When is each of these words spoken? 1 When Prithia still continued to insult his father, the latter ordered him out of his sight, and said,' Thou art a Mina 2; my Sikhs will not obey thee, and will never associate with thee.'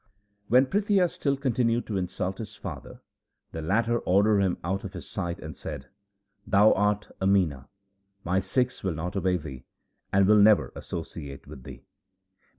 1 0.47 0.47
When 0.47 0.65
Prithia 0.65 1.07
still 1.11 1.37
continued 1.37 1.85
to 1.85 1.95
insult 1.95 2.39
his 2.39 2.55
father, 2.55 3.03
the 3.51 3.61
latter 3.61 3.99
ordered 3.99 4.39
him 4.39 4.57
out 4.63 4.83
of 4.83 4.93
his 4.93 5.07
sight, 5.07 5.37
and 5.37 5.55
said,' 5.55 5.89
Thou 6.51 6.73
art 6.73 7.11
a 7.21 7.27
Mina 7.27 7.65
2; 8.23 8.23
my 8.23 8.39
Sikhs 8.39 8.83
will 8.83 8.95
not 8.95 9.15
obey 9.15 9.37
thee, 9.37 9.63
and 10.11 10.25
will 10.25 10.39
never 10.41 10.73
associate 10.75 11.45
with 11.45 11.61
thee.' 11.61 11.85